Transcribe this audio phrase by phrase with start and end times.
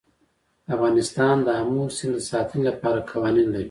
[0.75, 3.59] افغانستان د آمو سیند د ساتنې لپاره قوانین لري.